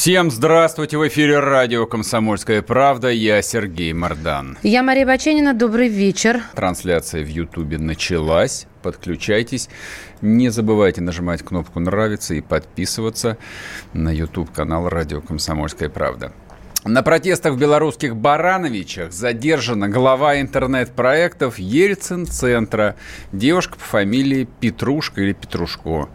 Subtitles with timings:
[0.00, 0.96] Всем здравствуйте!
[0.96, 3.08] В эфире радио «Комсомольская правда».
[3.08, 4.56] Я Сергей Мордан.
[4.62, 5.54] Я Мария Баченина.
[5.54, 6.40] Добрый вечер.
[6.54, 8.68] Трансляция в Ютубе началась.
[8.84, 9.68] Подключайтесь.
[10.20, 13.38] Не забывайте нажимать кнопку «Нравится» и подписываться
[13.92, 16.32] на YouTube-канал «Радио «Комсомольская правда».
[16.84, 22.94] На протестах в белорусских Барановичах задержана глава интернет-проектов Ельцин-центра,
[23.32, 26.08] девушка по фамилии Петрушка или Петрушко.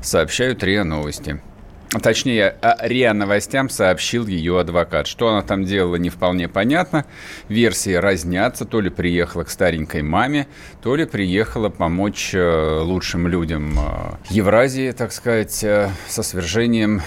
[0.00, 1.42] Сообщают РИА Новости.
[1.90, 5.06] Точнее, о РИА Новостям сообщил ее адвокат.
[5.06, 7.06] Что она там делала, не вполне понятно.
[7.48, 8.66] Версии разнятся.
[8.66, 10.48] То ли приехала к старенькой маме,
[10.82, 17.00] то ли приехала помочь э, лучшим людям э, Евразии, так сказать, э, со свержением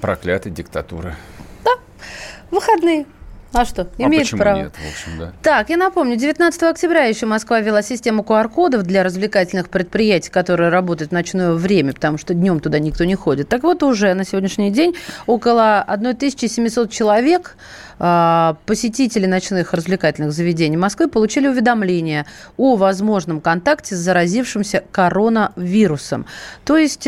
[0.00, 1.14] проклятой диктатуры.
[2.50, 3.06] Выходные.
[3.52, 4.56] А что, А имеет почему право.
[4.56, 5.32] нет, в общем, да.
[5.42, 11.10] Так, я напомню, 19 октября еще Москва ввела систему QR-кодов для развлекательных предприятий, которые работают
[11.10, 13.48] в ночное время, потому что днем туда никто не ходит.
[13.48, 14.94] Так вот, уже на сегодняшний день
[15.26, 17.56] около 1700 человек,
[17.98, 26.26] а, посетители ночных развлекательных заведений Москвы, получили уведомление о возможном контакте с заразившимся коронавирусом.
[26.64, 27.06] То есть...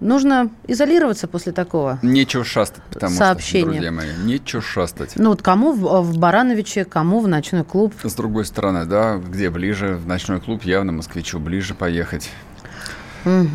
[0.00, 1.98] Нужно изолироваться после такого.
[2.02, 3.64] Нечего шастать, потому Сообщение.
[3.64, 5.12] что, друзья мои, нечего шастать.
[5.16, 7.94] Ну вот кому в, в Барановиче, кому в ночной клуб.
[8.02, 12.30] С другой стороны, да, где ближе, в ночной клуб явно москвичу ближе поехать.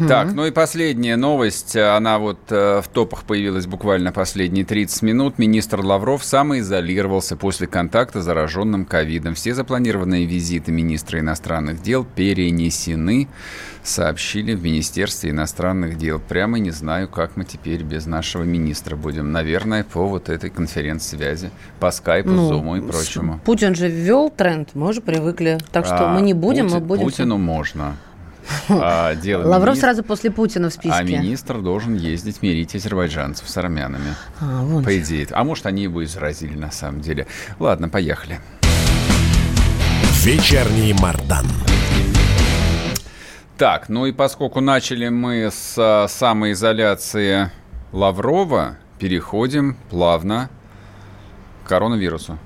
[0.07, 5.37] Так, ну и последняя новость, она вот э, в топах появилась буквально последние 30 минут.
[5.39, 9.35] Министр Лавров самоизолировался после контакта с зараженным ковидом.
[9.35, 13.27] Все запланированные визиты министра иностранных дел перенесены,
[13.83, 16.19] сообщили в Министерстве иностранных дел.
[16.19, 19.31] Прямо не знаю, как мы теперь без нашего министра будем.
[19.31, 21.49] Наверное, по вот этой конференц-связи,
[21.79, 23.39] по скайпу, Ну, зуму и прочему.
[23.45, 25.57] Путин же ввел тренд, мы уже привыкли.
[25.71, 27.03] Так что А, мы не будем, мы Пути- будем...
[27.05, 27.95] Путину можно.
[28.69, 30.97] А дело Лавров сразу после Путина в списке.
[30.97, 34.15] А министр должен ездить мирить азербайджанцев с армянами.
[34.39, 35.27] А, вон По идее.
[35.31, 37.27] А может, они его и заразили на самом деле.
[37.59, 38.39] Ладно, поехали.
[40.23, 41.45] Вечерний Мардан.
[43.57, 47.51] Так, ну и поскольку начали мы с а, самоизоляции
[47.91, 50.49] Лаврова, переходим плавно
[51.63, 52.37] к коронавирусу.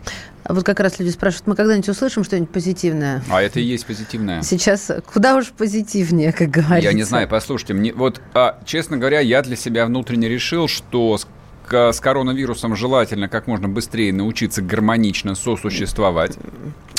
[0.44, 3.24] А Вот как раз люди спрашивают, мы когда-нибудь услышим что-нибудь позитивное?
[3.30, 4.42] А это и есть позитивное.
[4.42, 6.90] Сейчас куда уж позитивнее, как говорится.
[6.90, 11.18] Я не знаю, послушайте, мне вот, а, честно говоря, я для себя внутренне решил, что
[11.64, 16.38] с, к- с коронавирусом желательно как можно быстрее научиться гармонично сосуществовать.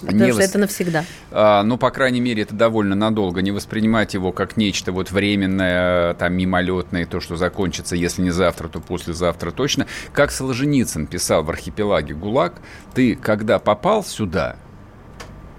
[0.00, 1.04] Потому Не что вос- это навсегда.
[1.30, 3.40] А, ну, по крайней мере, это довольно надолго.
[3.42, 8.68] Не воспринимать его как нечто вот временное, там, мимолетное, то, что закончится, если не завтра,
[8.68, 9.86] то послезавтра точно.
[10.12, 12.54] Как Солженицын писал в «Архипелаге ГУЛАГ»,
[12.94, 14.56] ты, когда попал сюда,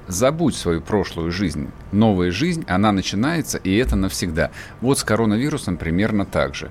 [0.08, 1.70] забудь свою прошлую жизнь.
[1.92, 4.52] Новая жизнь, она начинается, и это навсегда.
[4.82, 6.70] Вот с коронавирусом примерно так же.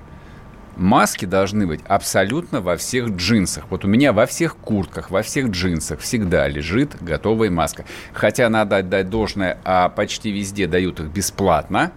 [0.75, 3.65] Маски должны быть абсолютно во всех джинсах.
[3.69, 7.85] Вот у меня во всех куртках, во всех джинсах всегда лежит готовая маска.
[8.13, 11.91] Хотя надо отдать должное, а почти везде дают их бесплатно.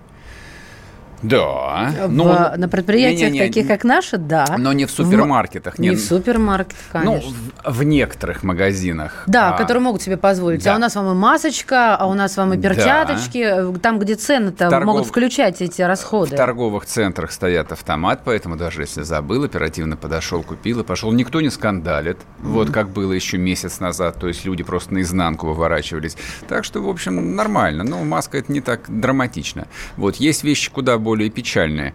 [1.22, 1.92] Да.
[2.06, 2.24] В- Ну,
[2.56, 4.46] на предприятиях, не-не-не, таких как наши, да.
[4.58, 5.78] Но не в супермаркетах.
[5.78, 7.32] Не в супермаркетах, Ну, конечно.
[7.64, 9.24] в, в некоторых магазинах.
[9.26, 10.62] Да, А, которые могут себе позволить.
[10.64, 10.74] да.
[10.74, 12.68] А у нас вам и масочка, а у нас вам и Да.
[12.68, 13.78] перчаточки.
[13.82, 16.34] Там, где цены-то Торгов- могут включать эти расходы.
[16.34, 21.12] В торговых центрах стоят автомат, поэтому даже если забыл, оперативно подошел, купил и пошел.
[21.12, 26.16] Никто не скандалит, вот как было еще месяц назад, то есть люди просто наизнанку выворачивались.
[26.48, 27.84] Так что, в общем, нормально.
[27.84, 29.66] Но маска это не так драматично.
[29.96, 31.94] Вот есть вещи куда более печальные.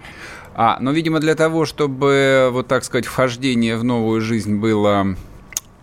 [0.56, 5.16] А, но, видимо, для того, чтобы, вот так сказать, вхождение в новую жизнь было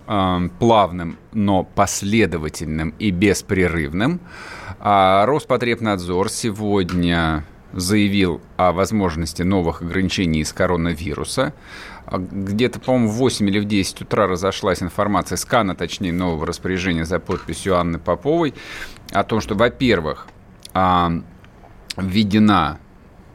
[0.08, 4.18] э, плавным, но последовательным и беспрерывным.
[4.80, 11.54] А Роспотребнадзор сегодня заявил о возможности новых ограничений из коронавируса.
[12.06, 17.04] А Где-то, по-моему, в 8 или в 10 утра разошлась информация, скана, точнее, нового распоряжения
[17.04, 18.54] за подписью Анны Поповой
[19.12, 20.26] о том, что, во-первых,
[20.74, 21.12] а,
[21.96, 22.80] введена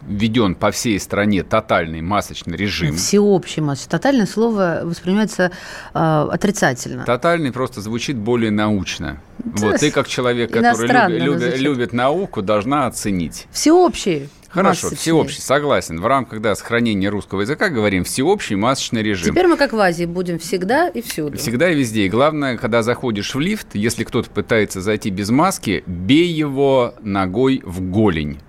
[0.07, 2.95] введен по всей стране тотальный масочный режим.
[2.95, 3.85] Всеобщий масс.
[3.87, 5.51] Тотальное слово воспринимается
[5.93, 7.05] э, отрицательно.
[7.05, 9.21] Тотальный просто звучит более научно.
[9.43, 11.59] Вот ты как человек, который иностранно люби- люби- звучит.
[11.59, 13.47] любит науку, должна оценить.
[13.51, 14.29] Всеобщий.
[14.49, 15.99] Хорошо, всеобщий, согласен.
[15.99, 19.33] В рамках да, сохранения русского языка говорим всеобщий масочный режим.
[19.33, 21.37] Теперь мы как в Азии будем всегда и всюду.
[21.37, 22.05] Всегда и везде.
[22.05, 27.61] И главное, когда заходишь в лифт, если кто-то пытается зайти без маски, бей его ногой
[27.65, 28.39] в голень,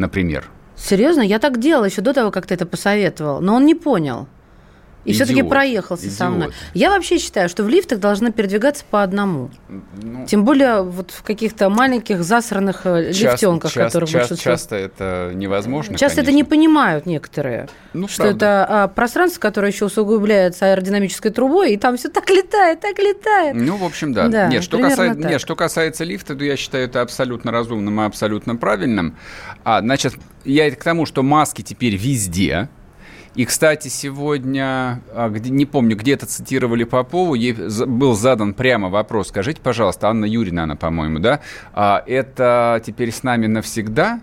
[0.00, 0.50] например.
[0.76, 1.20] Серьезно?
[1.20, 3.40] Я так делала еще до того, как ты это посоветовал.
[3.40, 4.26] Но он не понял.
[5.04, 6.18] И все-таки проехался Идиот.
[6.18, 6.50] со мной.
[6.74, 9.50] Я вообще считаю, что в лифтах должны передвигаться по одному.
[10.02, 14.50] Ну, Тем более вот в каких-то маленьких засранных э, часто, лифтенках, часто, которые часто, большинство...
[14.50, 15.96] часто это невозможно.
[15.96, 16.20] Часто конечно.
[16.20, 17.68] это не понимают некоторые.
[17.94, 18.36] Ну, что правда.
[18.36, 23.56] это а, пространство, которое еще усугубляется аэродинамической трубой, и там все так летает, так летает.
[23.56, 24.28] Ну, в общем, да.
[24.28, 28.04] да нет, что касается, нет, что касается лифта, то я считаю это абсолютно разумным и
[28.04, 29.16] абсолютно правильным.
[29.64, 30.14] А, значит,
[30.44, 32.68] я к тому, что маски теперь везде
[33.34, 39.28] и, кстати, сегодня, а, не помню, где-то цитировали Попову, ей был задан прямо вопрос.
[39.28, 41.40] Скажите, пожалуйста, Анна Юрьевна, она, по-моему, да?
[41.72, 44.20] А это теперь с нами навсегда?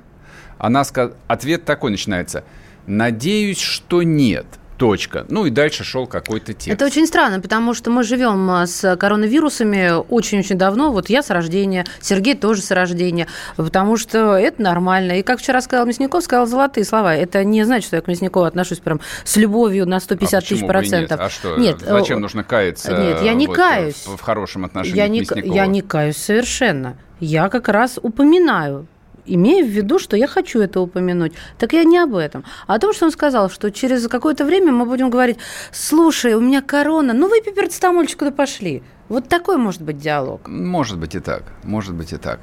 [0.57, 1.12] Она сказ...
[1.27, 2.44] Ответ такой начинается.
[2.86, 4.45] Надеюсь, что нет.
[4.77, 5.25] Точка.
[5.29, 6.68] Ну и дальше шел какой-то текст.
[6.68, 10.91] Это очень странно, потому что мы живем а, с коронавирусами очень-очень давно.
[10.91, 15.19] Вот я с рождения, Сергей тоже с рождения, потому что это нормально.
[15.19, 17.15] И как вчера сказал Мясников, сказал золотые слова.
[17.15, 20.65] Это не значит, что я к Мясникову отношусь прям с любовью на 150 а тысяч
[20.65, 21.19] процентов.
[21.19, 21.27] Нет?
[21.27, 21.57] А что?
[21.57, 21.80] Нет.
[21.80, 22.91] Зачем нужно каяться?
[22.91, 24.06] Нет, я не вот каюсь.
[24.06, 25.53] В, в хорошем отношении я к не, Мясникову?
[25.53, 26.97] Я не каюсь совершенно.
[27.19, 28.88] Я как раз упоминаю
[29.27, 31.33] имея в виду, что я хочу это упомянуть.
[31.57, 32.44] Так я не об этом.
[32.65, 35.38] А о том, что он сказал, что через какое-то время мы будем говорить,
[35.71, 38.83] слушай, у меня корона, ну выпей перцетамольчик, куда пошли.
[39.09, 40.47] Вот такой может быть диалог.
[40.47, 41.44] Может быть и так.
[41.63, 42.41] Может быть и так.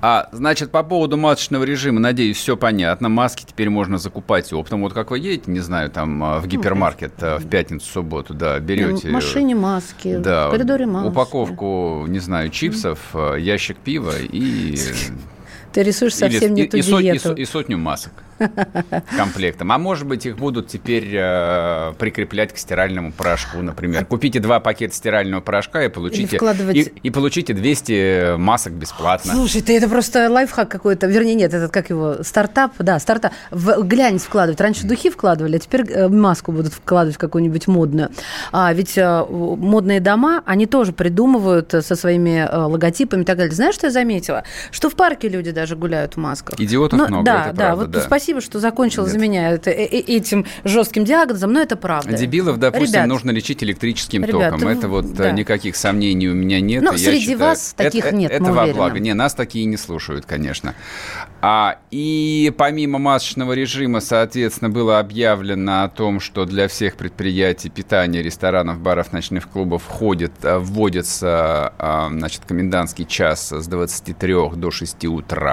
[0.00, 3.10] А, значит, по поводу масочного режима, надеюсь, все понятно.
[3.10, 4.80] Маски теперь можно закупать оптом.
[4.80, 8.58] Вот как вы едете, не знаю, там а, в гипермаркет а, в пятницу, субботу, да,
[8.60, 9.08] берете...
[9.08, 11.08] В машине маски, да, в коридоре маски.
[11.08, 14.78] Упаковку, не знаю, чипсов, ящик пива и
[15.72, 17.34] ты рисуешь совсем Или, не ту и, диету.
[17.34, 18.12] И, и сотню масок
[19.16, 19.72] комплектом.
[19.72, 24.04] А может быть, их будут теперь э, прикреплять к стиральному порошку, например.
[24.06, 26.76] Купите два пакета стирального порошка и получите, вкладывать...
[26.76, 29.34] и, и получите 200 масок бесплатно.
[29.34, 31.06] Слушай, ты это просто лайфхак какой-то.
[31.06, 33.32] Вернее, нет, этот как его, стартап, да, стартап.
[33.50, 34.60] В глянец вкладывать.
[34.60, 38.10] Раньше духи вкладывали, а теперь э, маску будут вкладывать какую-нибудь модную.
[38.52, 43.54] А ведь э, модные дома, они тоже придумывают со своими э, логотипами и так далее.
[43.54, 44.44] Знаешь, что я заметила?
[44.70, 46.58] Что в парке люди даже гуляют в масках.
[46.58, 48.00] Идиотов но, много, да, это да, правда, вот да.
[48.00, 49.12] спасибо что закончил Нет.
[49.12, 52.16] за меня это, э, э, этим жестким диагнозом, но это правда.
[52.16, 54.68] Дебилов, допустим, Ребят, нужно лечить электрическим ребят, током.
[54.68, 55.30] Это вот э, да.
[55.32, 56.82] никаких сомнений у меня нет.
[56.82, 58.98] Но среди считаю, вас таких это, нет, Это во благо.
[58.98, 60.74] Не, нас такие не слушают, конечно.
[61.42, 68.22] А, и помимо масочного режима, соответственно, было объявлено о том, что для всех предприятий питания,
[68.22, 71.74] ресторанов, баров, ночных клубов входит, вводится
[72.10, 75.49] значит, комендантский час с 23 до 6 утра.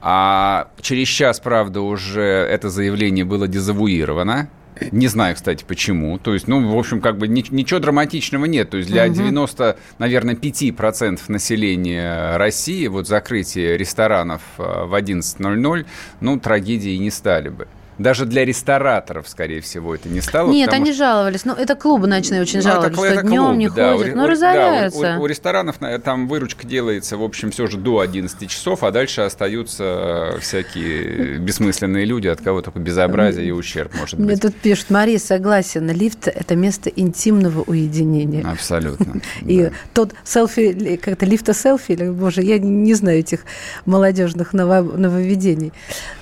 [0.00, 4.48] А через час, правда, уже это заявление было дезавуировано.
[4.92, 6.18] Не знаю, кстати, почему.
[6.18, 8.70] То есть, ну, в общем, как бы ничего драматичного нет.
[8.70, 15.86] То есть для 90, наверное, 5% населения России вот закрытие ресторанов э, в 11.00,
[16.20, 17.66] ну, трагедии не стали бы.
[17.98, 20.50] Даже для рестораторов, скорее всего, это не стало.
[20.50, 20.98] Нет, они что...
[20.98, 21.44] жаловались.
[21.44, 24.14] Ну, это клубы ночные очень ну, жаловались, это, что это днем клубы, не да, ходят.
[24.14, 25.00] У, ну, разоряются.
[25.00, 28.84] Да, у, у, у ресторанов там выручка делается, в общем, все же до 11 часов,
[28.84, 34.26] а дальше остаются всякие бессмысленные люди, от кого только безобразие и ущерб может быть.
[34.26, 38.48] Мне тут пишут, Мария, согласен, лифт– это место интимного уединения.
[38.48, 39.20] Абсолютно.
[39.42, 43.40] И тот селфи, как-то лифта-селфи, или, боже, я не знаю этих
[43.86, 45.72] молодежных нововведений.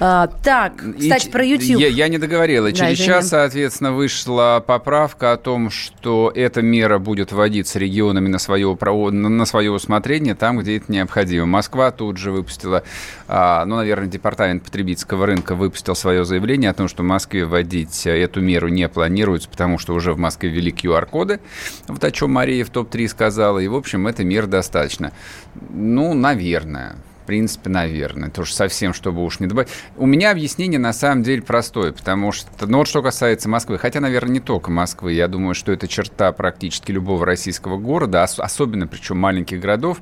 [0.00, 2.73] А, так, кстати, про YouTube Я, я не договорила.
[2.73, 8.38] Через да, час, соответственно, вышла поправка о том, что эта мера будет вводиться регионами на
[8.38, 11.46] свое, на свое усмотрение, там, где это необходимо.
[11.46, 12.82] Москва тут же выпустила,
[13.28, 18.06] а, ну, наверное, департамент потребительского рынка выпустил свое заявление о том, что в Москве вводить
[18.06, 21.40] эту меру не планируется, потому что уже в Москве ввели QR-коды,
[21.88, 25.12] вот о чем Мария в топ-3 сказала, и, в общем, этой меры достаточно.
[25.70, 26.96] Ну, наверное
[27.26, 28.30] принципе, наверное.
[28.30, 29.68] Тоже совсем, чтобы уж не добавить.
[29.97, 34.00] У меня объяснение на самом деле простое, потому что, ну вот что касается Москвы, хотя,
[34.00, 39.18] наверное, не только Москвы, я думаю, что это черта практически любого российского города, особенно причем
[39.18, 39.99] маленьких городов,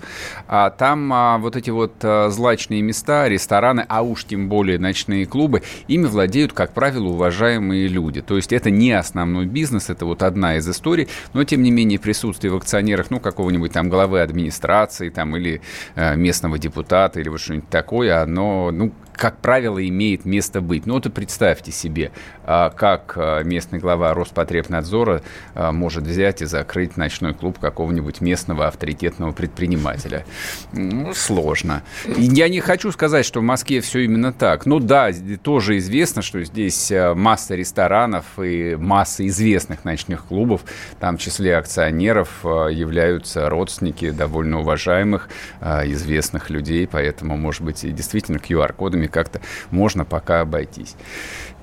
[0.47, 5.27] а, там а, вот эти вот а, злачные места, рестораны, а уж тем более ночные
[5.27, 8.21] клубы, ими владеют, как правило, уважаемые люди.
[8.21, 11.99] То есть это не основной бизнес, это вот одна из историй, но тем не менее
[11.99, 15.61] присутствие в акционерах, ну, какого-нибудь там главы администрации там или
[15.95, 20.87] э, местного депутата, или вот что-нибудь такое, оно, ну, как правило, имеет место быть.
[20.87, 22.13] Ну вот и представьте себе,
[22.45, 25.23] а, как а, местный глава Роспотребнадзора
[25.55, 30.25] а, может взять и закрыть ночной клуб какого-нибудь местного авторитетного предпринимателя.
[30.73, 31.83] Ну, сложно.
[32.17, 34.67] Я не хочу сказать, что в Москве все именно так.
[34.67, 35.11] Ну да,
[35.43, 40.63] тоже известно, что здесь масса ресторанов и масса известных ночных клубов.
[41.01, 45.29] Там в числе акционеров являются родственники довольно уважаемых,
[45.63, 46.87] известных людей.
[46.87, 50.97] Поэтому, может быть, и действительно QR-кодами как-то можно пока обойтись.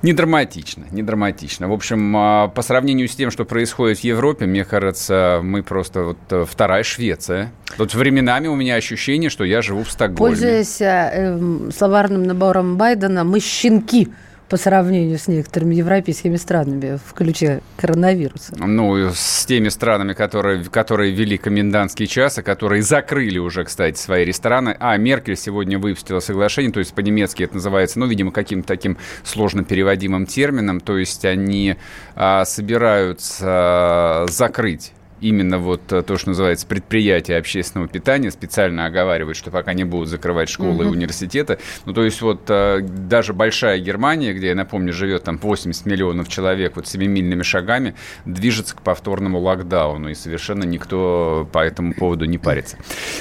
[0.02, 1.68] Не драматично, не драматично.
[1.68, 6.02] В общем, а, по сравнению с тем, что происходит в Европе, мне кажется, мы просто
[6.02, 7.52] вот э, вторая Швеция.
[7.76, 10.34] Тут временами у меня ощущение, что я живу в Стокгольме.
[10.34, 14.08] Пользуясь э, словарным набором Байдена, мы щенки
[14.52, 18.54] по сравнению с некоторыми европейскими странами в ключе коронавируса?
[18.58, 24.26] Ну, с теми странами, которые, которые ввели комендантский час, а которые закрыли уже, кстати, свои
[24.26, 24.76] рестораны.
[24.78, 29.64] А, Меркель сегодня выпустила соглашение, то есть по-немецки это называется, ну, видимо, каким-то таким сложно
[29.64, 31.76] переводимым термином, то есть они
[32.14, 39.50] а, собираются закрыть именно вот э, то, что называется предприятие общественного питания, специально оговаривают, что
[39.50, 40.82] пока не будут закрывать школы угу.
[40.82, 41.58] и университеты.
[41.86, 46.28] Ну, то есть вот э, даже большая Германия, где, я напомню, живет там 80 миллионов
[46.28, 52.38] человек вот семимильными шагами, движется к повторному локдауну, и совершенно никто по этому поводу не
[52.38, 52.76] парится.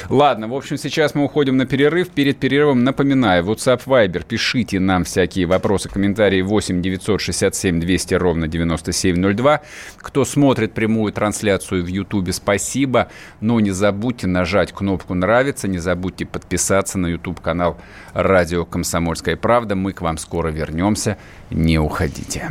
[0.09, 2.09] Ладно, в общем, сейчас мы уходим на перерыв.
[2.09, 9.61] Перед перерывом напоминаю, WhatsApp Viber, пишите нам всякие вопросы, комментарии 8 967 200 ровно 9702.
[9.97, 13.09] Кто смотрит прямую трансляцию в Ютубе, спасибо.
[13.39, 17.77] Но не забудьте нажать кнопку «Нравится», не забудьте подписаться на YouTube-канал
[18.13, 19.75] «Радио Комсомольская правда».
[19.75, 21.17] Мы к вам скоро вернемся.
[21.49, 22.49] Не уходите.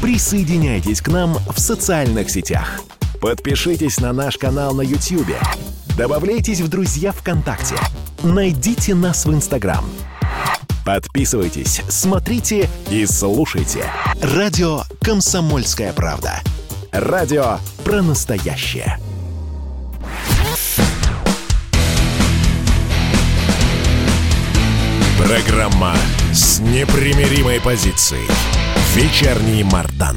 [0.00, 2.80] Присоединяйтесь к нам в социальных сетях.
[3.20, 5.34] Подпишитесь на наш канал на YouTube.
[5.96, 7.74] Добавляйтесь в друзья ВКонтакте.
[8.22, 9.84] Найдите нас в Инстаграм.
[10.84, 13.84] Подписывайтесь, смотрите и слушайте.
[14.22, 16.40] Радио «Комсомольская правда».
[16.92, 18.98] Радио про настоящее.
[25.18, 25.94] Программа
[26.32, 28.26] с непримиримой позицией.
[28.94, 30.16] Вечерний Мардан.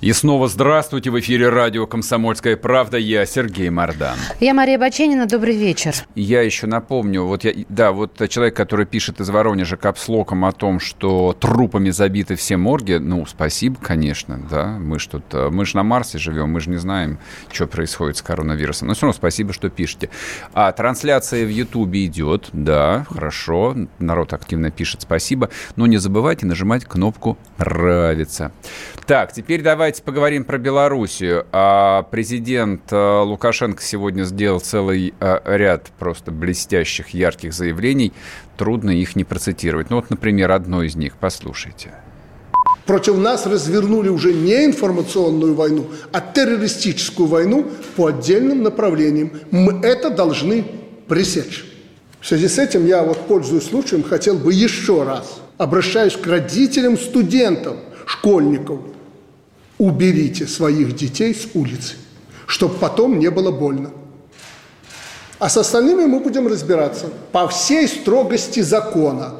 [0.00, 1.10] И снова здравствуйте.
[1.10, 2.98] В эфире радио «Комсомольская правда».
[2.98, 4.16] Я Сергей Мордан.
[4.38, 5.26] Я Мария Баченина.
[5.26, 5.92] Добрый вечер.
[6.14, 10.78] Я еще напомню, вот я, да, вот человек, который пишет из Воронежа капслоком о том,
[10.78, 15.74] что трупами забиты все морги, ну, спасибо, конечно, да, мы ж тут, э, мы же
[15.74, 17.18] на Марсе живем, мы же не знаем,
[17.50, 18.86] что происходит с коронавирусом.
[18.86, 20.10] Но все равно спасибо, что пишете.
[20.54, 26.84] А трансляция в Ютубе идет, да, хорошо, народ активно пишет, спасибо, но не забывайте нажимать
[26.84, 28.52] кнопку «Нравится».
[29.04, 31.46] Так, теперь давай давайте поговорим про Белоруссию.
[31.52, 38.12] А президент э, Лукашенко сегодня сделал целый э, ряд просто блестящих, ярких заявлений.
[38.56, 39.90] Трудно их не процитировать.
[39.90, 41.14] Ну вот, например, одно из них.
[41.20, 41.92] Послушайте.
[42.86, 49.30] Против нас развернули уже не информационную войну, а террористическую войну по отдельным направлениям.
[49.50, 50.64] Мы это должны
[51.06, 51.64] пресечь.
[52.20, 56.96] В связи с этим я, вот пользуясь случаем, хотел бы еще раз, обращаюсь к родителям
[56.96, 57.76] студентов,
[58.06, 58.80] школьников–
[59.78, 61.94] уберите своих детей с улицы,
[62.46, 63.90] чтобы потом не было больно.
[65.38, 69.34] А с остальными мы будем разбираться по всей строгости закона.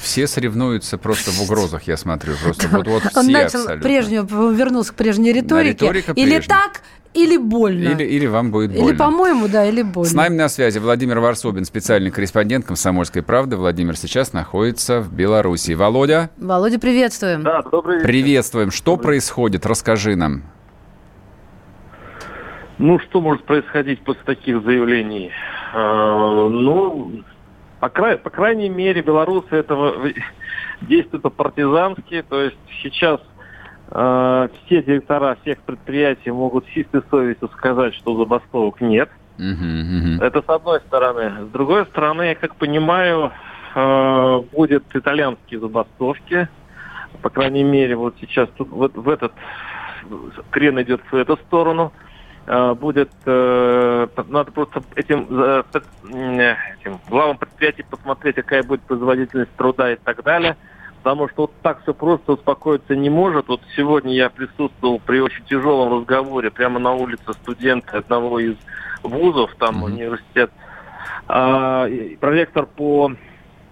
[0.00, 2.34] Все соревнуются просто в угрозах, я смотрю.
[2.42, 3.88] Просто вот, вот все Он начал абсолютно.
[3.88, 5.84] прежнюю, вернулся к прежней риторике.
[5.84, 6.48] Риторика или прежняя.
[6.48, 6.80] так,
[7.14, 7.88] или больно.
[7.88, 8.88] Или, или вам будет больно.
[8.88, 10.08] Или, по-моему, да, или больно.
[10.08, 13.56] С нами на связи Владимир Варсобин, специальный корреспондент «Комсомольской правды».
[13.56, 15.72] Владимир сейчас находится в Беларуси.
[15.72, 16.30] Володя?
[16.38, 17.42] Володя, приветствуем.
[17.42, 18.06] Да, добрый вечер.
[18.06, 18.70] Приветствуем.
[18.70, 19.04] Что добрый.
[19.04, 19.66] происходит?
[19.66, 20.42] Расскажи нам.
[22.78, 25.30] Ну, что может происходить после таких заявлений?
[25.74, 27.22] А, ну,
[27.80, 29.94] по, край, по крайней мере, белорусы этого
[30.80, 32.24] действуют по-партизански.
[32.28, 33.31] То есть сейчас э,
[33.92, 39.10] все директора всех предприятий могут чистой совестью сказать, что забастовок нет.
[40.22, 41.46] Это с одной стороны.
[41.46, 43.32] С другой стороны, я как понимаю,
[43.74, 46.48] э, будет итальянские забастовки.
[47.22, 49.32] По крайней мере, вот сейчас тут вот в этот
[50.50, 51.92] крен идет в эту сторону.
[52.46, 55.62] Э, будет, э, надо просто этим, э,
[56.04, 60.56] этим главам предприятий посмотреть, какая будет производительность труда и так далее
[61.02, 63.48] потому что вот так все просто успокоиться не может.
[63.48, 68.54] Вот сегодня я присутствовал при очень тяжелом разговоре прямо на улице студента одного из
[69.02, 69.84] вузов, там mm-hmm.
[69.84, 70.52] университет,
[71.26, 71.88] а,
[72.20, 73.12] проректор по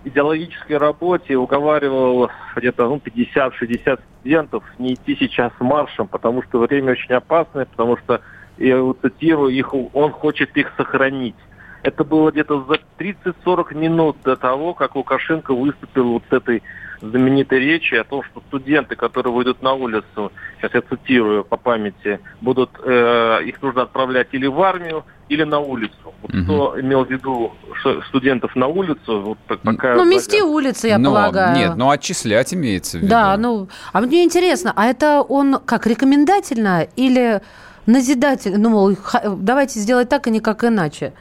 [0.02, 7.14] идеологической работе уговаривал где-то ну, 50-60 студентов не идти сейчас маршем, потому что время очень
[7.14, 8.22] опасное, потому что,
[8.58, 11.37] я его цитирую, их, он хочет их сохранить.
[11.82, 16.62] Это было где-то за 30-40 минут до того, как Лукашенко выступил вот с этой
[17.00, 22.21] знаменитой речи о том, что студенты, которые выйдут на улицу, сейчас я цитирую по памяти,
[22.40, 26.14] будут, э, их нужно отправлять или в армию, или на улицу.
[26.23, 26.42] Вот угу.
[26.42, 27.52] Кто имел в виду
[28.09, 29.95] студентов на улицу, вот пока...
[29.95, 31.57] Ну, мести улицы, я но, полагаю.
[31.57, 33.11] Нет, ну отчислять имеется в виду.
[33.11, 37.40] Да, ну, а мне интересно, а это он как, рекомендательно или
[37.87, 38.59] назидательно?
[38.59, 38.97] Ну, мол,
[39.38, 41.12] давайте сделать так, а не как иначе.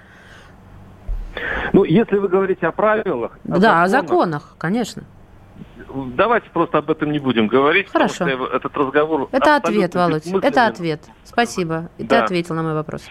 [1.72, 3.38] Ну, если вы говорите о правилах...
[3.48, 5.04] О да, законах, о законах, конечно
[5.94, 7.90] давайте просто об этом не будем говорить.
[7.92, 8.26] Хорошо.
[8.26, 9.30] Потому что этот разговор...
[9.32, 10.28] Это ответ, Володь.
[10.28, 11.02] Это ответ.
[11.24, 11.90] Спасибо.
[11.98, 12.20] И да.
[12.20, 13.04] ты ответил на мой вопрос.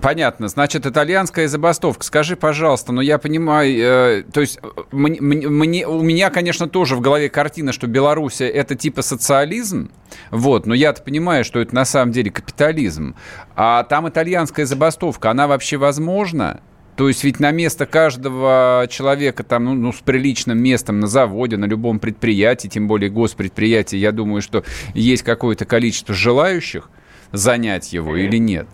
[0.00, 0.48] Понятно.
[0.48, 2.04] Значит, итальянская забастовка.
[2.04, 4.58] Скажи, пожалуйста, ну я понимаю, э, то есть
[4.90, 9.90] мне, мне, у меня, конечно, тоже в голове картина, что Белоруссия это типа социализм,
[10.30, 13.14] вот, но я-то понимаю, что это на самом деле капитализм.
[13.56, 16.60] А там итальянская забастовка, она вообще возможна?
[16.98, 21.56] То есть ведь на место каждого человека там, ну, ну, с приличным местом на заводе,
[21.56, 24.64] на любом предприятии, тем более госпредприятии, я думаю, что
[24.94, 26.90] есть какое-то количество желающих
[27.30, 28.66] занять его или нет?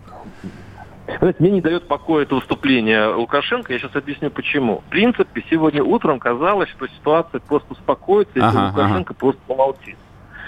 [1.19, 3.71] Знаете, мне не дает покоя это выступление Лукашенко.
[3.71, 4.79] Я сейчас объясню почему.
[4.87, 9.19] В принципе, сегодня утром казалось, что ситуация просто успокоится, если ага, Лукашенко ага.
[9.19, 9.97] просто помолчит.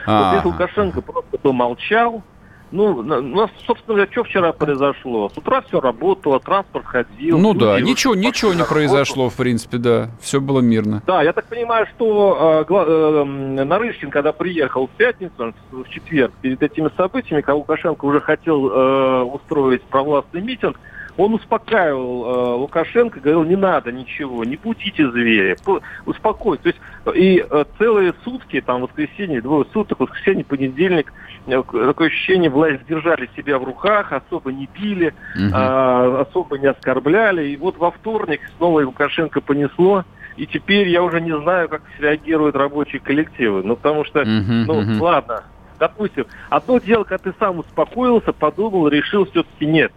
[0.07, 2.23] Вот если Лукашенко просто помолчал,
[2.71, 5.29] ну, ну, собственно говоря, что вчера произошло?
[5.29, 7.37] С утра все работало, транспорт ходил.
[7.37, 10.09] Ну да, ничего, ничего не произошло, в принципе, да.
[10.19, 11.01] Все было мирно.
[11.05, 16.61] Да, я так понимаю, что э, э, Нарышкин, когда приехал в пятницу, в четверг, перед
[16.61, 20.77] этими событиями, когда Лукашенко уже хотел э, устроить провластный митинг,
[21.17, 25.57] он успокаивал э, Лукашенко, говорил, не надо ничего, не будите зверя,
[26.05, 26.63] успокойте.
[26.63, 26.81] То есть
[27.15, 31.11] и э, целые сутки, там воскресенье, двое суток, воскресенье, понедельник,
[31.47, 35.43] э, такое ощущение, власть держали себя в руках, особо не били, угу.
[35.55, 37.47] э, особо не оскорбляли.
[37.47, 40.05] И вот во вторник снова Лукашенко понесло.
[40.37, 43.63] И теперь я уже не знаю, как реагируют рабочие коллективы.
[43.63, 45.43] Ну, потому что, ну, ладно,
[45.79, 49.91] допустим, одно дело, когда ты сам успокоился, подумал, решил, все-таки нет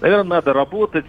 [0.00, 1.04] наверное, надо работать,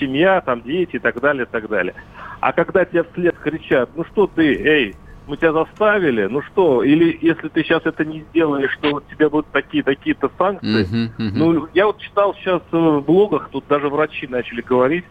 [0.00, 1.94] семья, там, дети и так далее, и так далее.
[2.40, 7.18] А когда тебе вслед кричат, ну что ты, эй, мы тебя заставили, ну что, или
[7.20, 10.84] если ты сейчас это не сделаешь, что у тебя будут такие-такие-то санкции.
[10.84, 11.30] Uh-huh, uh-huh.
[11.32, 15.04] Ну, я вот читал сейчас в блогах, тут даже врачи начали говорить,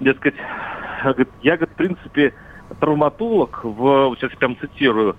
[0.00, 0.34] дескать,
[1.42, 2.34] я, говорит, в принципе,
[2.80, 5.16] травматолог, в, сейчас я прям цитирую,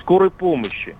[0.00, 0.96] скорой помощи.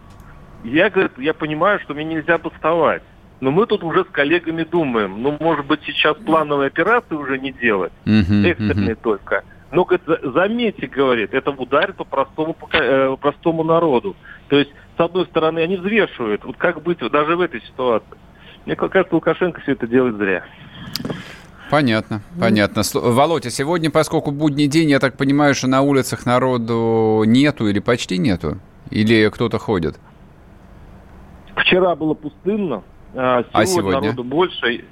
[0.64, 3.02] Я, говорит, я понимаю, что мне нельзя бастовать.
[3.42, 7.50] Но мы тут уже с коллегами думаем, ну, может быть, сейчас плановые операции уже не
[7.50, 9.02] делать, uh-huh, экстренные uh-huh.
[9.02, 9.42] только.
[9.72, 14.14] Но, говорит, заметьте, говорит, это ударит по простому, по э, простому народу.
[14.46, 18.16] То есть, с одной стороны, они взвешивают, вот как быть даже в этой ситуации.
[18.64, 20.44] Мне кажется, Лукашенко все это делает зря.
[21.68, 22.82] Понятно, понятно.
[22.94, 28.18] Володя, сегодня, поскольку будний день, я так понимаю, что на улицах народу нету или почти
[28.18, 28.60] нету?
[28.90, 29.98] Или кто-то ходит?
[31.56, 34.00] Вчера было пустынно, сегодня, а сегодня?
[34.00, 34.84] народу больше, и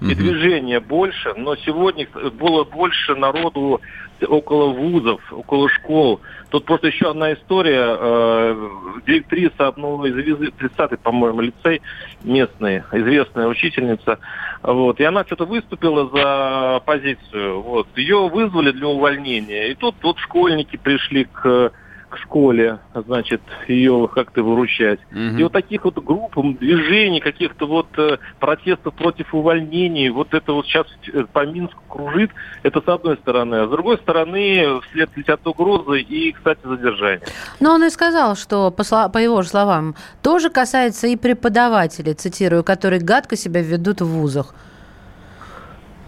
[0.00, 0.14] угу.
[0.14, 2.06] движения больше, но сегодня
[2.38, 3.80] было больше народу
[4.28, 6.20] около вузов, около школ.
[6.50, 7.96] Тут просто еще одна история.
[7.98, 8.68] Э,
[9.06, 11.82] директриса одного из 30-й, по-моему, лицей
[12.22, 14.18] местный, известная учительница,
[14.62, 17.62] вот, и она что-то выступила за позицию.
[17.62, 19.72] Вот, ее вызвали для увольнения.
[19.72, 21.72] И тут вот школьники пришли к
[22.12, 25.00] к школе, значит, ее как-то выручать.
[25.10, 25.38] Угу.
[25.38, 30.66] И вот таких вот групп, движений, каких-то вот э, протестов против увольнений, вот это вот
[30.66, 32.30] сейчас э, по Минску кружит,
[32.62, 33.54] это с одной стороны.
[33.56, 37.26] А с другой стороны, вслед летят угрозы и, кстати, задержание.
[37.60, 42.62] Но он и сказал, что, по, по его же словам, тоже касается и преподавателей, цитирую,
[42.62, 44.54] которые гадко себя ведут в вузах.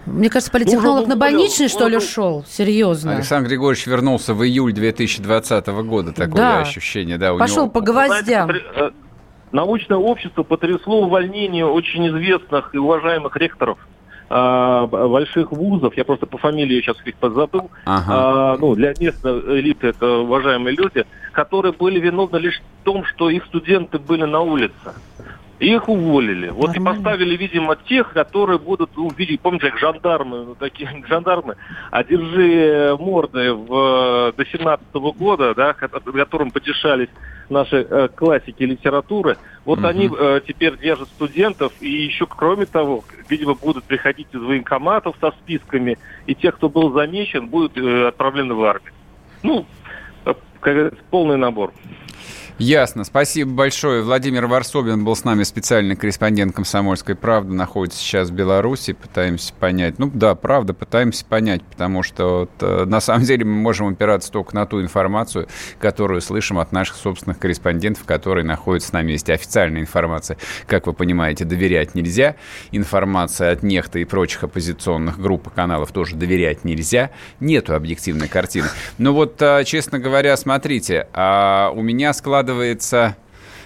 [0.07, 2.45] Мне кажется, политтехнолог ну, на больничный, что ли, шел?
[2.47, 3.17] Серьезно.
[3.17, 6.13] Александр Григорьевич вернулся в июль 2020 года.
[6.13, 6.61] Такое да.
[6.61, 7.19] ощущение.
[7.19, 7.71] Да, Пошел него...
[7.71, 8.51] по гвоздям.
[8.51, 8.91] Знаете, э,
[9.53, 13.79] научное общество потрясло увольнение очень известных и уважаемых ректоров
[14.31, 18.05] а, больших вузов, я просто по фамилии сейчас их подзабыл, ага.
[18.09, 23.31] а, ну, для местной элиты это уважаемые люди, которые были виновны лишь в том, что
[23.31, 24.95] их студенты были на улице.
[25.61, 26.49] Их уволили.
[26.49, 26.99] Вот Нормально.
[26.99, 31.57] и поставили, видимо, тех, которые будут, ну, видите, помните, как жандармы, ну, такие жандармы,
[31.91, 37.09] одержи морды в, до 17 -го года, да, которым потешались
[37.49, 39.37] наши э, классики литературы.
[39.65, 39.87] Вот угу.
[39.87, 45.31] они э, теперь держат студентов, и еще, кроме того, видимо, будут приходить из военкоматов со
[45.33, 48.93] списками, и те, кто был замечен, будут э, отправлены в армию.
[49.43, 49.67] Ну,
[50.25, 51.73] э, как полный набор.
[52.59, 53.03] Ясно.
[53.03, 54.03] Спасибо большое.
[54.03, 57.53] Владимир Варсобин был с нами специальный корреспондент «Комсомольской правды».
[57.53, 58.93] Находится сейчас в Беларуси.
[58.93, 59.99] Пытаемся понять.
[59.99, 64.31] Ну да, правда, пытаемся понять, потому что вот, э, на самом деле мы можем опираться
[64.31, 65.49] только на ту информацию,
[65.81, 69.33] которую слышим от наших собственных корреспондентов, которые находятся на месте.
[69.33, 70.37] Официальная информация,
[70.69, 72.37] как вы понимаете, доверять нельзя.
[72.71, 77.11] Информация от нехта и прочих оппозиционных групп и каналов тоже доверять нельзя.
[77.41, 78.69] Нету объективной картины.
[78.99, 82.13] Но вот, э, честно говоря, смотрите, а у меня
[82.45, 83.17] складывается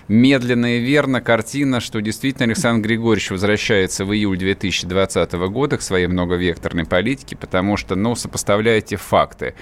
[0.08, 6.06] медленно и верно картина, что действительно Александр Григорьевич возвращается в июль 2020 года к своей
[6.06, 9.54] многовекторной политике, потому что, ну, сопоставляете факты.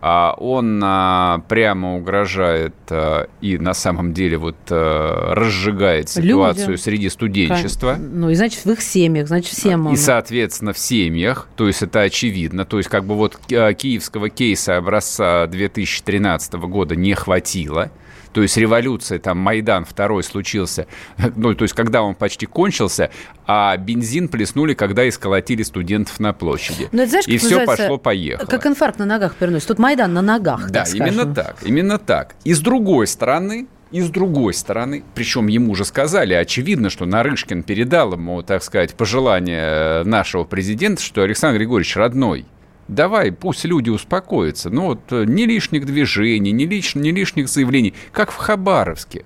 [0.00, 6.82] А он а, прямо угрожает а, и на самом деле вот разжигает ситуацию Людям.
[6.82, 7.96] среди студенчества.
[7.98, 9.92] Ну, и значит, в их семьях, значит, всем.
[9.92, 12.64] И, соответственно, в семьях, то есть это очевидно.
[12.64, 17.92] То есть как бы вот киевского кейса образца 2013 года не хватило
[18.32, 20.86] то есть революция, там, Майдан второй случился,
[21.36, 23.10] ну, то есть когда он почти кончился,
[23.46, 26.88] а бензин плеснули, когда исколотили студентов на площади.
[26.92, 28.46] Но ну, это, знаешь, и все пошло-поехало.
[28.46, 29.68] Как инфаркт на ногах переносит.
[29.68, 32.34] Тут Майдан на ногах, Да, так именно так, именно так.
[32.44, 37.62] И с другой стороны, и с другой стороны, причем ему же сказали, очевидно, что Нарышкин
[37.62, 42.46] передал ему, так сказать, пожелание нашего президента, что Александр Григорьевич родной–
[42.94, 44.70] давай, пусть люди успокоятся.
[44.70, 49.24] Ну вот э, ни лишних движений, ни, лиш, ни лишних заявлений, как в Хабаровске.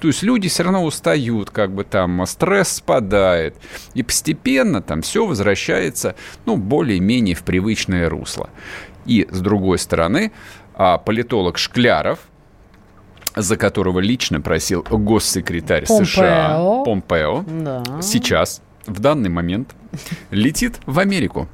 [0.00, 3.56] То есть люди все равно устают, как бы там стресс спадает.
[3.94, 6.14] И постепенно там все возвращается,
[6.46, 8.50] ну, более-менее в привычное русло.
[9.06, 10.30] И, с другой стороны,
[10.74, 12.20] а, политолог Шкляров,
[13.34, 16.04] за которого лично просил госсекретарь Помпео.
[16.04, 17.82] США Помпео, да.
[18.00, 19.74] сейчас, в данный момент,
[20.30, 21.48] летит в Америку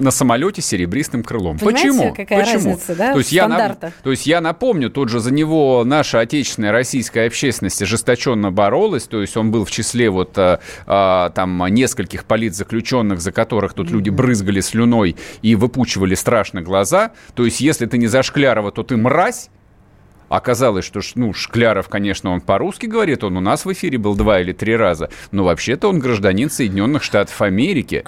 [0.00, 1.58] на самолете с серебристым крылом.
[1.58, 2.14] Понимаете, Почему?
[2.14, 2.70] какая Почему?
[2.70, 6.20] разница, да, то есть, я на, то есть я напомню, тут же за него наша
[6.20, 11.66] отечественная российская общественность ожесточенно боролась, то есть он был в числе вот а, а, там
[11.68, 13.92] нескольких политзаключенных, за которых тут mm-hmm.
[13.92, 17.12] люди брызгали слюной и выпучивали страшно глаза.
[17.34, 19.50] То есть если ты не за Шклярова, то ты мразь.
[20.30, 24.40] Оказалось, что ну, Шкляров, конечно, он по-русски говорит, он у нас в эфире был два
[24.40, 28.04] или три раза, но вообще-то он гражданин Соединенных Штатов Америки.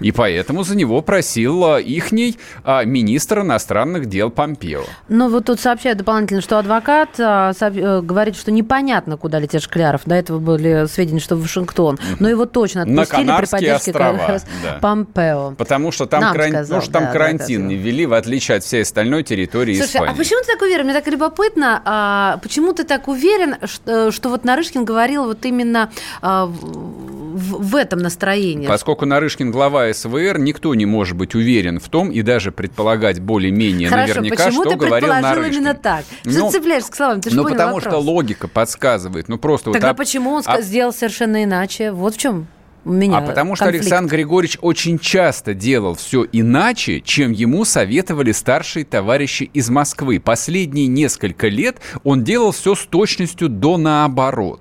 [0.00, 4.84] И поэтому за него просил а, ихний а, министр иностранных дел Помпео.
[5.08, 10.02] Но вот тут сообщают дополнительно, что адвокат а, э, говорит, что непонятно, куда летит Шкляров.
[10.04, 11.98] До этого были сведения, что в Вашингтон.
[12.18, 14.78] Но его точно отпустили На при поддержке острова, да.
[14.80, 15.54] Помпео.
[15.56, 16.50] Потому что там, кран...
[16.50, 19.76] сказал, ну, что там да, карантин да, не ввели, в отличие от всей остальной территории
[19.76, 20.14] Слушай, Испании.
[20.14, 20.84] а почему ты так уверен?
[20.84, 25.90] Мне так любопытно, а, почему ты так уверен, что, что вот Нарышкин говорил вот именно
[26.20, 28.66] а, в, в этом настроении?
[28.66, 33.88] Поскольку Нарышкин глава СВР, никто не может быть уверен в том и даже предполагать более-менее
[33.88, 35.54] Хорошо, наверняка, почему что ты говорил Нарышкин.
[35.54, 36.04] именно так?
[36.22, 37.20] Что ну, цепляешься к словам?
[37.20, 37.92] Ты ну, потому вопрос.
[37.92, 39.28] что логика подсказывает.
[39.28, 40.60] Ну, просто Тогда вот, почему он а...
[40.60, 41.92] сделал совершенно иначе?
[41.92, 42.46] Вот в чем
[42.86, 43.56] у меня а потому конфликт.
[43.56, 50.20] что Александр Григорьевич очень часто делал все иначе, чем ему советовали старшие товарищи из Москвы.
[50.20, 54.60] Последние несколько лет он делал все с точностью до наоборот.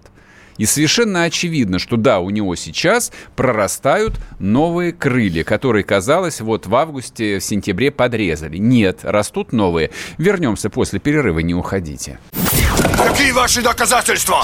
[0.57, 6.73] И совершенно очевидно, что да, у него сейчас прорастают новые крылья, которые, казалось, вот в
[6.75, 8.57] августе, в сентябре подрезали.
[8.57, 9.91] Нет, растут новые.
[10.17, 12.19] Вернемся после перерыва, не уходите.
[12.97, 14.43] Какие ваши доказательства?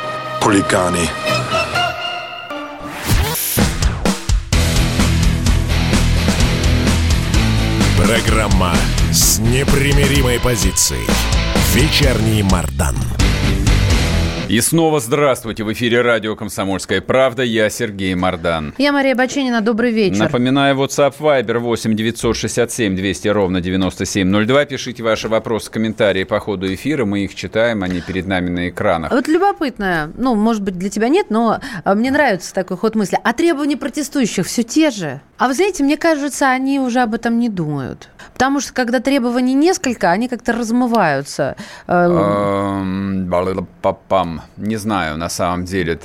[0.41, 1.07] Хулиганы.
[7.95, 8.73] Программа
[9.11, 11.05] с непримиримой позицией.
[11.75, 12.95] Вечерний Мардан.
[14.51, 15.63] И снова здравствуйте.
[15.63, 17.41] В эфире радио «Комсомольская правда».
[17.41, 18.73] Я Сергей Мордан.
[18.77, 19.61] Я Мария Баченина.
[19.61, 20.19] Добрый вечер.
[20.19, 24.65] Напоминаю, WhatsApp Viber 8 967 200 ровно 9702.
[24.65, 27.05] Пишите ваши вопросы, комментарии по ходу эфира.
[27.05, 29.13] Мы их читаем, они перед нами на экранах.
[29.13, 33.17] Вот любопытно, ну, может быть, для тебя нет, но а, мне нравится такой ход мысли.
[33.23, 35.21] А требования протестующих все те же?
[35.37, 38.09] А вы знаете, мне кажется, они уже об этом не думают.
[38.33, 41.55] Потому что когда требований несколько, они как-то размываются.
[41.87, 44.41] Э, Эм, бла-бла-бла-пам.
[44.57, 45.99] Не знаю, на самом деле.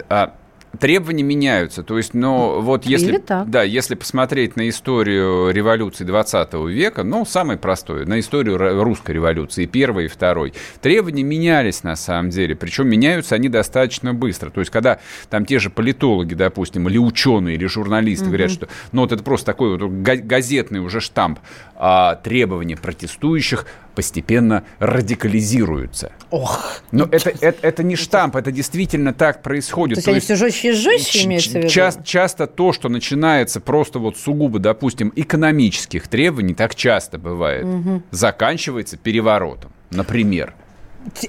[0.80, 1.82] Требования меняются.
[1.82, 3.12] То есть, ну, вот если,
[3.44, 9.66] да, если посмотреть на историю революции 20 века, ну, самый простой, на историю русской революции,
[9.66, 12.54] первой и второй, требования менялись на самом деле.
[12.54, 14.50] Причем меняются они достаточно быстро.
[14.50, 14.98] То есть, когда
[15.30, 19.46] там те же политологи, допустим, или ученые, или журналисты говорят, что, ну, вот это просто
[19.46, 21.38] такой вот га- газетный уже штамп,
[21.74, 26.12] а требования протестующих постепенно радикализируются.
[26.30, 26.80] Ох.
[26.92, 29.96] Но это, это, это не штамп, это действительно так происходит.
[29.96, 31.68] То есть они все жестче и жестче, имеется в виду?
[31.68, 37.66] часто, часто то, что начинается просто вот сугубо, допустим, экономических требований, так часто бывает,
[38.10, 40.54] заканчивается переворотом, например.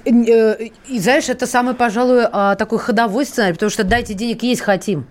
[0.05, 0.55] Э,
[0.87, 5.05] И знаешь, это самый, пожалуй, а, такой ходовой сценарий, потому что дайте денег есть хотим.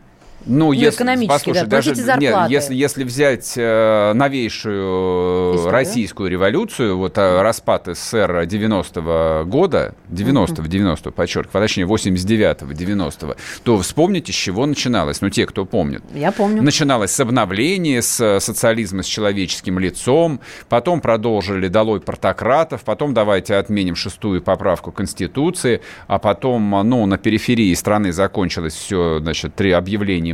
[0.47, 5.73] Ну, если, экономически, послушай, да, даже нет, если, если взять э, новейшую Историю.
[5.73, 13.37] российскую революцию, вот э, распад СССР 90-го года, 90-го, 90-го, подчеркиваю, а точнее 89-го, 90-го,
[13.65, 16.03] то вспомните, с чего начиналось, ну, те, кто помнит.
[16.15, 16.63] Я помню.
[16.63, 23.57] Начиналось с обновления, с э, социализма с человеческим лицом, потом продолжили долой портократов, потом давайте
[23.57, 29.73] отменим шестую поправку Конституции, а потом, э, ну, на периферии страны закончилось все, значит, три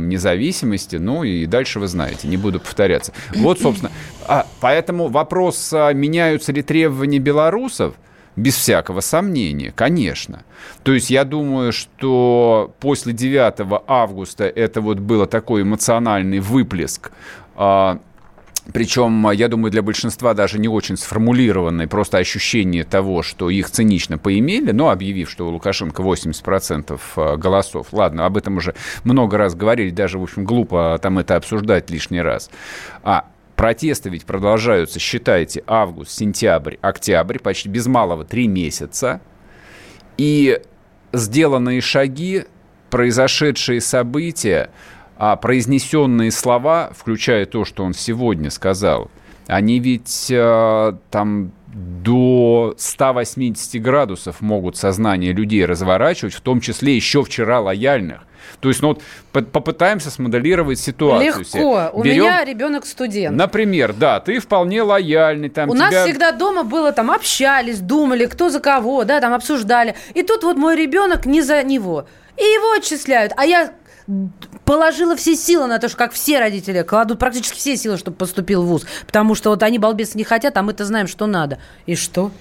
[0.03, 3.13] объявлением независимости, ну, и дальше вы знаете, не буду повторяться.
[3.35, 3.91] Вот, собственно,
[4.27, 7.95] а, поэтому вопрос, а, меняются ли требования белорусов,
[8.35, 10.43] без всякого сомнения, конечно.
[10.81, 17.11] То есть я думаю, что после 9 августа это вот было такой эмоциональный выплеск
[17.55, 17.99] а,
[18.71, 24.17] причем, я думаю, для большинства даже не очень сформулированное просто ощущение того, что их цинично
[24.17, 27.87] поимели, но объявив, что у Лукашенко 80% голосов.
[27.91, 28.73] Ладно, об этом уже
[29.03, 32.49] много раз говорили, даже, в общем, глупо там это обсуждать лишний раз.
[33.03, 33.25] А
[33.57, 39.19] протесты ведь продолжаются, считайте, август, сентябрь, октябрь, почти без малого три месяца.
[40.17, 40.61] И
[41.11, 42.45] сделанные шаги,
[42.89, 44.69] произошедшие события,
[45.17, 49.09] а произнесенные слова, включая то, что он сегодня сказал,
[49.47, 57.23] они ведь э, там до 180 градусов могут сознание людей разворачивать, в том числе еще
[57.23, 58.21] вчера лояльных.
[58.59, 61.45] То есть, ну вот по- попытаемся смоделировать ситуацию.
[61.45, 61.59] себе.
[61.59, 61.89] Легко.
[61.93, 63.35] У Берем, меня ребенок студент.
[63.35, 65.49] Например, да, ты вполне лояльный.
[65.49, 65.89] Там, У тебя...
[65.89, 69.95] нас всегда дома было там общались, думали, кто за кого, да, там обсуждали.
[70.13, 72.05] И тут вот мой ребенок не за него.
[72.37, 73.33] И его отчисляют.
[73.37, 73.73] А я
[74.65, 78.63] положила все силы на то, что как все родители кладут практически все силы, чтобы поступил
[78.63, 78.85] в ВУЗ.
[79.05, 81.59] Потому что вот они, балбесы, не хотят, а мы-то знаем, что надо.
[81.85, 82.31] И что?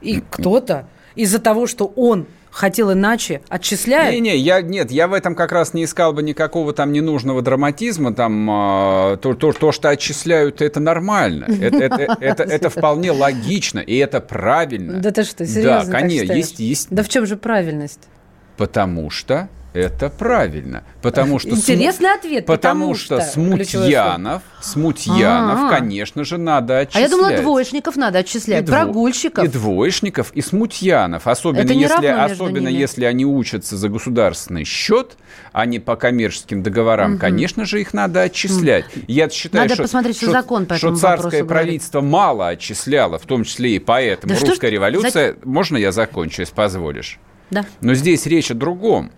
[0.00, 4.12] И кто-то из-за того, что он хотел иначе, отчисляет.
[4.12, 8.12] Не-не, я, нет, я в этом как раз не искал бы никакого там ненужного драматизма,
[8.12, 13.78] там, а, то, то, то, что отчисляют, это нормально, это, это, это, это вполне логично,
[13.78, 14.98] и это правильно.
[15.00, 18.08] Да ты что, серьезно Да, конечно, есть, есть, Да в чем же правильность?
[18.56, 21.50] потому что это правильно, потому что...
[21.50, 25.70] Интересный ответ, Потому, потому что, что, смутьянов, смутьянов, А-а.
[25.70, 27.10] конечно же, надо А отчислять.
[27.10, 29.44] я думала, двоечников надо отчислять, И прогульщиков.
[29.44, 31.26] И двоечников, и смутьянов.
[31.26, 32.80] Особенно, если, особенно ними.
[32.80, 35.16] если они учатся за государственный счет,
[35.52, 38.86] а не по коммерческим договорам, конечно же, их надо отчислять.
[39.06, 41.48] Я считаю, Надо что, посмотреть, что закон по что этому царское вопросу говорит.
[41.48, 44.32] правительство мало отчисляло, в том числе и поэтому.
[44.32, 45.36] Да что Русская революция...
[45.44, 47.18] Можно я закончу, если позволишь?
[47.50, 47.64] Да.
[47.80, 49.12] Но здесь речь о другом.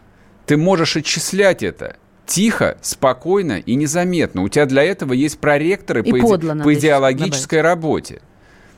[0.47, 4.43] Ты можешь отчислять это тихо, спокойно и незаметно.
[4.43, 8.21] У тебя для этого есть проректоры И по, подло по идеологической работе.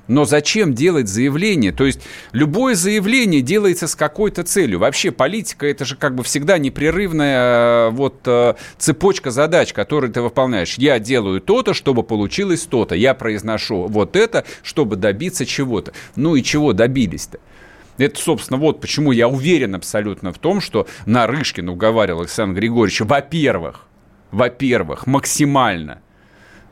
[0.07, 1.72] Но зачем делать заявление?
[1.72, 2.00] То есть
[2.33, 4.79] любое заявление делается с какой-то целью.
[4.79, 10.20] Вообще политика это же как бы всегда непрерывная э, вот э, цепочка задач, которые ты
[10.20, 10.74] выполняешь.
[10.74, 12.94] Я делаю то-то, чтобы получилось то-то.
[12.94, 15.92] Я произношу вот это, чтобы добиться чего-то.
[16.16, 17.38] Ну и чего добились-то?
[17.98, 23.87] Это, собственно, вот почему я уверен абсолютно в том, что Нарышкин уговаривал Александра Григорьевича, во-первых,
[24.30, 26.00] во-первых, максимально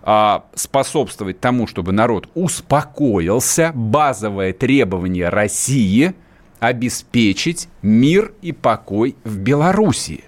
[0.03, 6.15] а, способствовать тому, чтобы народ успокоился, базовое требование России
[6.59, 10.25] обеспечить мир и покой в Белоруссии.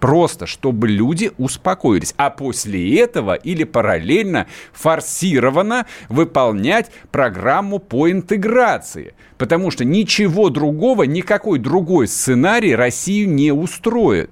[0.00, 2.14] Просто, чтобы люди успокоились.
[2.16, 9.14] А после этого или параллельно форсированно выполнять программу по интеграции.
[9.38, 14.30] Потому что ничего другого, никакой другой сценарий Россию не устроит.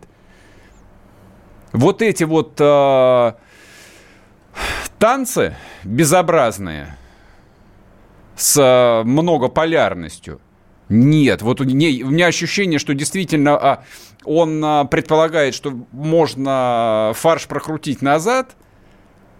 [1.72, 3.33] Вот эти вот э,
[4.98, 6.96] танцы безобразные
[8.37, 10.40] с э, многополярностью.
[10.88, 13.85] Нет, вот у, меня ощущение, что действительно а,
[14.25, 18.57] он а, предполагает, что можно фарш прокрутить назад,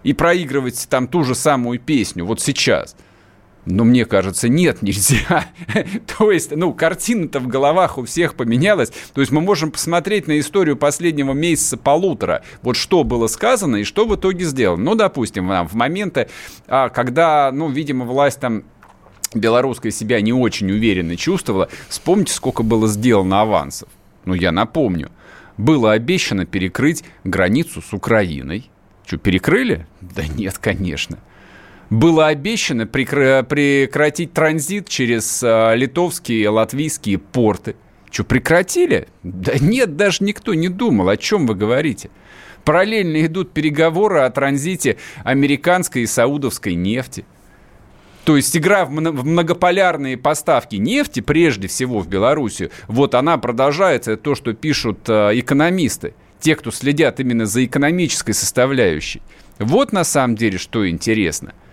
[0.03, 2.95] и проигрывать там ту же самую песню вот сейчас–
[3.67, 5.45] но мне кажется, нет, нельзя.
[6.17, 8.91] То есть, ну, картина-то в головах у всех поменялась.
[9.13, 12.43] То есть мы можем посмотреть на историю последнего месяца полутора.
[12.61, 14.83] Вот что было сказано и что в итоге сделано.
[14.83, 16.29] Ну, допустим, в моменты,
[16.67, 18.63] а, когда, ну, видимо, власть там
[19.33, 23.89] белорусская себя не очень уверенно чувствовала, вспомните, сколько было сделано авансов.
[24.25, 25.11] Ну, я напомню.
[25.57, 28.69] Было обещано перекрыть границу с Украиной.
[29.05, 29.87] Что, перекрыли?
[30.01, 31.19] Да нет, конечно
[31.89, 37.75] было обещано прекратить транзит через а, литовские и латвийские порты.
[38.11, 39.07] Что, прекратили?
[39.23, 41.09] Да нет, даже никто не думал.
[41.09, 42.09] О чем вы говорите?
[42.63, 47.25] Параллельно идут переговоры о транзите американской и саудовской нефти.
[48.27, 54.21] То есть игра в многополярные поставки нефти, прежде всего в Белоруссию, вот она продолжается, это
[54.21, 59.21] то, что пишут а, экономисты, те, кто следят именно за экономической составляющей.
[59.59, 61.53] Вот на самом деле, что интересно–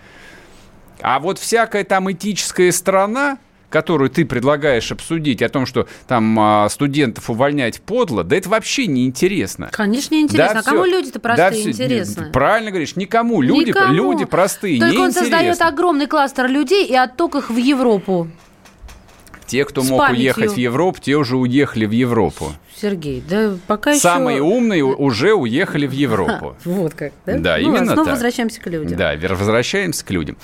[1.01, 3.37] а вот всякая там этическая сторона,
[3.71, 8.87] которую ты предлагаешь обсудить, о том, что там а, студентов увольнять подло, да это вообще
[8.87, 9.69] не интересно.
[9.73, 10.55] Конечно, не интересно.
[10.55, 12.31] Да, а все, кому люди-то простые да, интересны?
[12.31, 13.43] Правильно говоришь, никому.
[13.43, 13.93] Люди, никому.
[13.93, 18.29] люди простые, Только он создает огромный кластер людей и отток их в Европу.
[19.47, 20.23] Те, кто С мог памятью.
[20.23, 22.53] уехать в Европу, те уже уехали в Европу.
[22.85, 24.45] Сергей, да пока Самые еще...
[24.45, 26.55] умные уже уехали в Европу.
[26.65, 27.39] Вот как, да?
[27.39, 28.15] Да, ну, именно снова так.
[28.15, 28.99] возвращаемся к людям.
[28.99, 30.37] Да, возвращаемся к людям.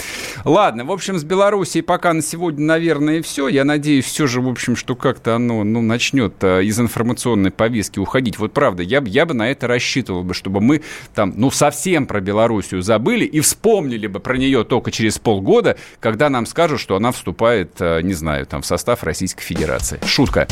[0.44, 3.48] Ладно, в общем, с Белоруссией пока на сегодня, наверное, все.
[3.48, 7.98] Я надеюсь, все же, в общем, что как-то оно ну, начнет а, из информационной повестки
[7.98, 8.38] уходить.
[8.38, 10.80] Вот правда, я, я бы на это рассчитывал бы, чтобы мы
[11.14, 16.30] там, ну, совсем про Белоруссию забыли и вспомнили бы про нее только через полгода, когда
[16.30, 20.00] нам скажут, что она вступает, а, не знаю, там, в состав Российской Федерации.
[20.06, 20.48] Шутка.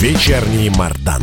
[0.00, 1.22] Вечерний Мардан.